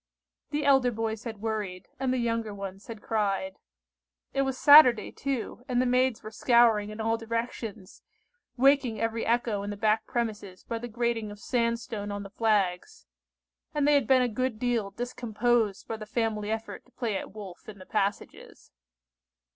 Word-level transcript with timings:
The 0.49 0.65
elder 0.65 0.89
boys 0.89 1.25
had 1.25 1.43
worried, 1.43 1.87
and 1.99 2.11
the 2.11 2.17
younger 2.17 2.55
ones 2.55 2.87
had 2.87 3.03
cried. 3.03 3.57
It 4.33 4.41
was 4.41 4.57
Saturday 4.57 5.11
too, 5.11 5.63
and 5.67 5.79
the 5.79 5.85
maids 5.85 6.23
were 6.23 6.31
scouring 6.31 6.89
in 6.89 6.99
all 6.99 7.17
directions, 7.17 8.01
waking 8.57 8.99
every 8.99 9.27
echo 9.27 9.61
in 9.61 9.69
the 9.69 9.77
back 9.77 10.07
premises 10.07 10.63
by 10.63 10.79
the 10.79 10.87
grating 10.87 11.29
of 11.29 11.37
sand 11.39 11.79
stone 11.81 12.11
on 12.11 12.23
the 12.23 12.31
flags; 12.31 13.05
and 13.75 13.87
they 13.87 13.93
had 13.93 14.07
been 14.07 14.23
a 14.23 14.27
good 14.27 14.57
deal 14.57 14.89
discomposed 14.89 15.87
by 15.87 15.97
the 15.97 16.07
family 16.07 16.49
effort 16.49 16.83
to 16.85 16.91
play 16.93 17.15
at 17.15 17.35
"Wolf" 17.35 17.69
in 17.69 17.77
the 17.77 17.85
passages. 17.85 18.71